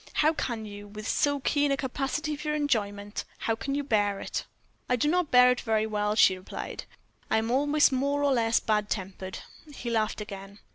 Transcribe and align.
How 0.13 0.33
can 0.33 0.65
you, 0.65 0.87
with 0.87 1.07
so 1.07 1.41
keen 1.41 1.71
a 1.71 1.77
capacity 1.77 2.35
for 2.35 2.55
enjoyment 2.55 3.23
how 3.37 3.53
can 3.55 3.75
you 3.75 3.83
bear 3.83 4.19
it?" 4.19 4.45
"I 4.89 4.95
do 4.95 5.07
not 5.07 5.29
bear 5.29 5.51
it 5.51 5.61
very 5.61 5.85
well," 5.85 6.15
she 6.15 6.35
replied; 6.35 6.85
"I 7.29 7.37
am 7.37 7.51
always 7.51 7.91
more 7.91 8.23
or 8.23 8.33
less 8.33 8.59
bad 8.59 8.89
tempered." 8.89 9.37
He 9.75 9.91
laughed 9.91 10.19
again. 10.19 10.57